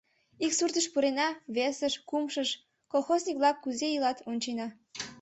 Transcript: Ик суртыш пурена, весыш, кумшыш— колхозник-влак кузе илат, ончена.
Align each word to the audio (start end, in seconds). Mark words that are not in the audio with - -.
Ик 0.45 0.51
суртыш 0.57 0.85
пурена, 0.93 1.27
весыш, 1.55 1.93
кумшыш— 2.09 2.49
колхозник-влак 2.91 3.57
кузе 3.63 3.87
илат, 3.95 4.17
ончена. 4.29 4.67